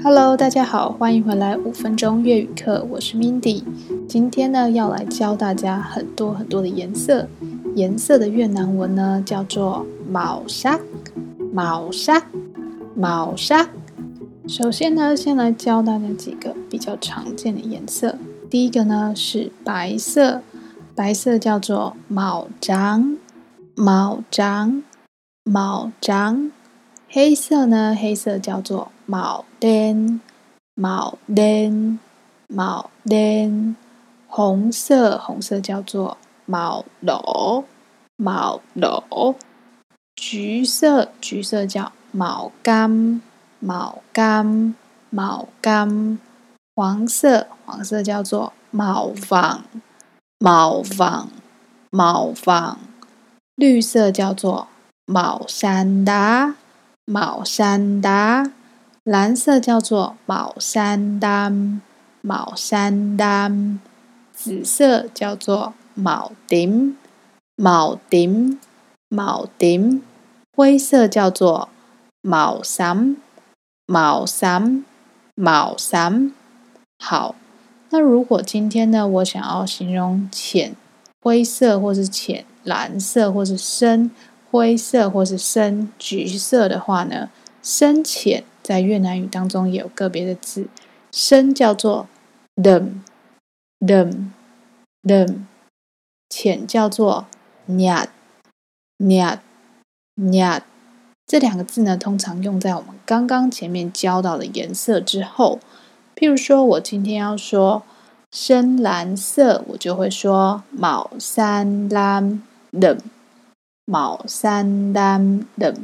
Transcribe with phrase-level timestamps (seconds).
[0.00, 3.64] Hello，大家好，欢迎回来五分钟粤语课，我是 Mindy。
[4.08, 7.26] 今天呢，要来教大家很多很多的颜色。
[7.74, 13.68] 颜色的越南文呢，叫做 màu sắc，màu sắc，màu sắc。
[14.46, 18.14] 首先呢，先来教大家几个比较常见的颜色。
[18.48, 20.42] 第一个呢是白色，
[20.94, 26.50] 白色叫做 màu trắng，màu trắng，màu trắng。
[27.08, 30.20] 黑色呢，黑色叫做毛嫩，
[30.74, 31.98] 毛嫩，
[32.46, 33.74] 毛嫩。
[34.26, 37.64] 红色，红色叫做毛绿，
[38.16, 38.86] 毛绿。
[40.14, 43.20] 橘色，橘色叫毛柑，
[43.60, 44.74] 毛柑，
[45.08, 46.18] 毛柑。
[46.76, 49.64] 黄色，黄色叫做毛黄，
[50.38, 51.30] 毛黄，
[51.88, 52.78] 毛黄。
[53.54, 54.68] 绿色叫做
[55.06, 56.56] 毛山达，
[57.06, 58.52] 毛山达。
[59.08, 61.80] 蓝色叫做毛山丹
[62.20, 63.80] 毛山丹。
[64.34, 66.94] 紫色叫做毛顶
[67.56, 68.60] 毛顶
[69.08, 70.02] 毛顶
[70.54, 71.70] 灰色叫做
[72.20, 73.16] 毛衫
[73.86, 74.84] 毛衫
[75.34, 76.34] 毛衫
[76.98, 77.34] 好
[77.88, 80.76] 那如果今天呢我想要形容浅
[81.22, 84.10] 灰色或是浅蓝色或是深
[84.50, 87.30] 灰色或是深橘色的话呢
[87.62, 90.68] 深浅在越南语当中也有个别的字，
[91.10, 92.06] 深叫做
[92.54, 95.46] đậm，đậm，đậm，
[96.28, 97.26] 浅叫做
[97.66, 100.60] nhạt，nhạt，nhạt。
[101.26, 105.58] 这两个字呢，通常用在我们刚刚前面教到的颜色之后。
[106.14, 107.82] 譬如说，我今天要说
[108.30, 112.40] 深蓝色，我就会说 màu xanh lam
[112.72, 115.74] đậm，màu xanh lam đậm，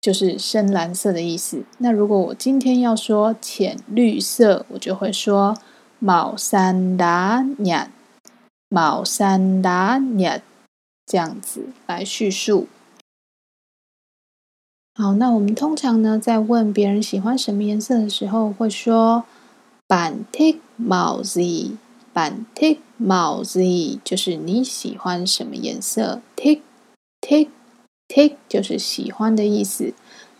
[0.00, 1.64] 就是深蓝色的意思。
[1.78, 5.58] 那如果我今天要说浅绿色，我就会说
[5.98, 7.92] 毛三达眼，
[8.68, 10.42] 毛三达眼
[11.04, 12.68] 这样子来叙述。
[14.94, 19.24] 好，那我们通常呢，在问别人喜欢什么颜色的时候，会说
[19.86, 21.40] “板蒂毛子
[22.12, 23.60] ”，“板蒂毛子”
[24.04, 26.60] 就是你喜欢什么颜色，“tick
[27.20, 27.48] tick”
[28.12, 29.94] take 就是喜欢的意思，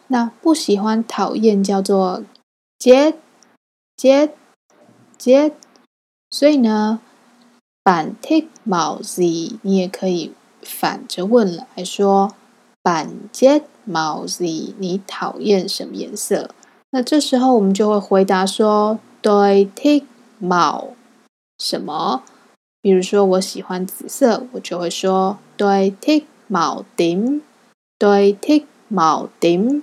[0.08, 2.24] 那不喜欢讨厌叫做
[2.80, 3.14] jet
[3.96, 4.32] jet
[5.16, 5.52] jet。
[6.30, 7.00] 所以呢，
[7.82, 10.32] 板 tick 猛 Z，你也可以
[10.62, 12.34] 反着问来说
[12.82, 14.44] 板 jet 毛 Z
[14.78, 16.50] 你讨厌什么颜色？
[16.90, 20.04] 那这时候我们就会回答说对 tick
[20.38, 20.94] 猛
[21.58, 22.24] 什么。
[22.82, 27.42] 比如说我喜欢紫色，我就会说对 tick 猛顶。
[28.00, 29.82] Tôi thích màu tím。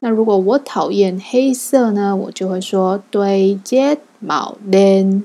[0.00, 2.16] 那如果我讨厌黑色呢？
[2.16, 5.24] 我就会说 Tôi ghét màu đen。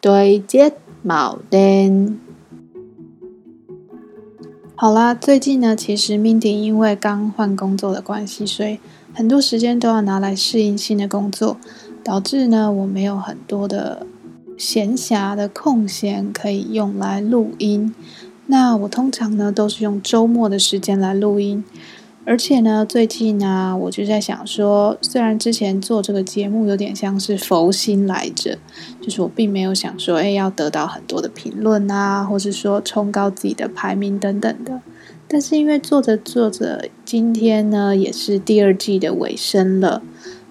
[0.00, 0.72] Tôi ghét
[1.04, 2.16] màu đen。
[4.74, 8.78] 好啦，最近呢，其实 Mindy 因为刚换工作的关系，所以
[9.12, 11.58] 很多时间都要拿来适应新的工作。
[12.02, 14.06] 导致呢，我没有很多的
[14.56, 17.94] 闲暇的空闲可以用来录音。
[18.52, 21.64] 那我通常呢都是用周末的时间来录音。
[22.26, 28.58] 而且呢，最近呢，我就在想说，虽然之前做这个节目有点像是佛心来着，
[29.00, 34.82] 就是我并没有想说，哎，要得到很多的评论啊，或是说冲高自己的排名等等的。
[35.26, 40.02] 但是因为做着做着，今天呢也是第二季的尾声了，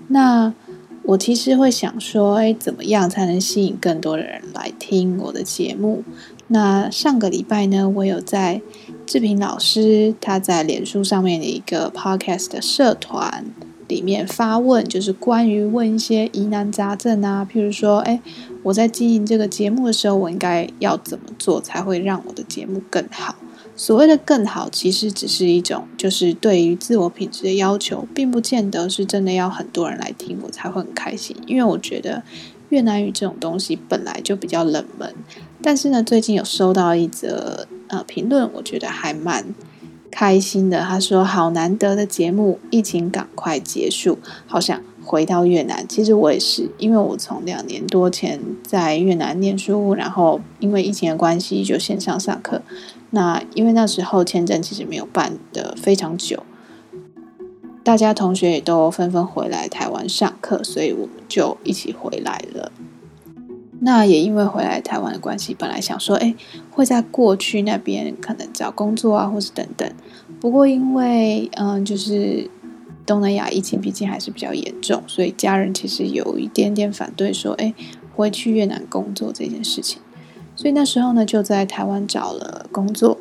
[0.08, 0.56] 那。
[1.04, 6.04] 我其实会想说，哎，怎么样才能吸引更多的人来听我的节目？
[6.48, 8.62] 那上个礼拜呢，我有在
[9.06, 13.46] 志平老师他在脸书上面的一个 podcast 的社团
[13.88, 18.22] 里面发问，就是关于问一些疑难杂症啊，譬如说，哎，
[18.64, 23.36] 我在经营这个节目的时候，我应该要怎么做才会让我的节目更好？
[23.82, 31.36] 所谓的更好，其实只是一种，就是对于自我品质的要求，并不见得是真的要很多人来听我才会很开心。
[31.48, 32.22] 因为我觉得
[32.70, 35.12] 越南语这种东西本来就比较冷门，
[35.64, 39.44] 但是呢，最近有收到一则呃评论，我觉得还蛮
[40.12, 40.82] 开心的。
[40.82, 52.62] 他说：“好难得的节目，疫情赶快结束，好想回到越南。”其实我也是，因为我从两年多前在越南念书，然后因为疫情的关系就线上上课。
[53.10, 56.44] 那因为那时候签证其实没有办得非常久，
[57.84, 62.72] 大家同学也都纷纷回来台湾上课，所以我们就一起回来了。
[63.84, 66.36] 那也因为回来台湾的关系，本来想说，哎，
[66.70, 69.92] 会在过去那边可能找工作啊，或是等等。
[70.40, 72.48] 不过因为，嗯，就是
[73.06, 77.74] 东南亚疫情毕竟还是比较严重，所以家人其实有一点点反对，说：“哎，
[78.16, 80.02] 回去越南工作这件事情。”
[80.56, 83.18] 所以那时候呢，就在台湾找了工作。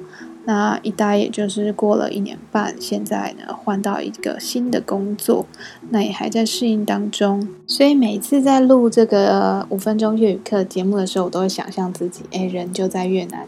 [0.47, 5.47] 那一待也就是过了一年半，现在呢换到一个新的工作，
[5.91, 7.47] 那也还在适应当中。
[7.67, 13.47] 所以每次在录这个五分钟粤语课节目的时候，我都会想象自己，哎，人就在越南，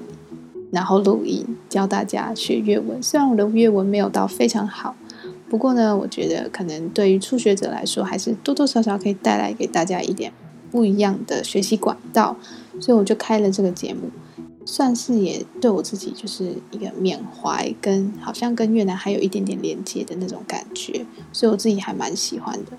[0.70, 3.02] 然后录音教大家学粤文。
[3.02, 4.94] 虽然我的粤文没有到非常好，
[5.52, 10.32] 不过呢，我觉得可能对于初学者来说，还是多多少少可以带来给大家一点
[10.70, 12.34] 不一样的学习管道。
[12.80, 14.08] 所以我就开了这个节目。
[14.64, 21.04] 算是也对我自己就是一个缅怀，跟好像跟越南还有一点点连接的那种感觉，
[21.34, 22.72] 所以我自己还蛮喜欢的。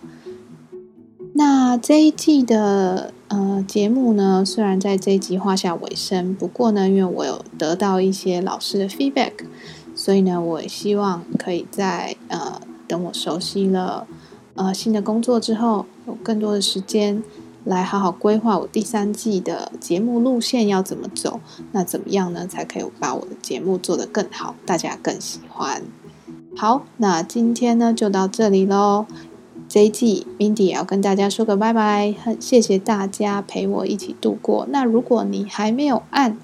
[1.35, 9.33] 那这一季的呃节目呢，虽然在这一集画下尾声，不过呢，因为我有得到一些老师的 feedback，
[10.03, 12.59] 所以呢，我也希望可以在呃
[12.89, 14.05] 等我熟悉了
[14.55, 17.23] 呃新的工作之后，有更多的时间。
[17.63, 21.39] 来好好规划我第三季的节目路线要怎么走，
[21.71, 22.45] 那怎么样呢？
[22.45, 25.81] 才可以把我的节目做得更好，大家更喜欢。
[26.57, 29.05] 好，那今天呢就到这里喽。
[29.69, 34.67] 这一季 Mindy 也要跟大家说个拜拜，很谢谢大家陪我一起度过。
[34.69, 36.37] 那如果你还没有按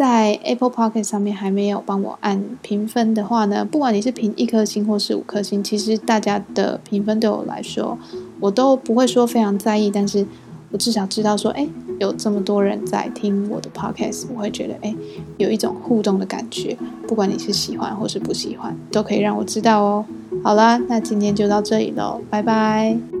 [0.00, 7.98] 在 Apple Podcast 上面还没有帮我按评分的话呢，不管你是评一颗星或是五颗星，其实大家的评分对我来说，
[8.40, 10.26] 我都不会说非常在意，但是
[10.70, 11.68] 我至少知道说，哎，
[11.98, 14.96] 有这么多人在听我的 podcast，我会觉得，哎，
[15.36, 16.74] 有一种互动的感觉。
[17.06, 20.06] 不管你是喜欢或是不喜欢，都可以让我知道哦。
[20.42, 23.19] 好了，那今天就到这里喽，拜拜。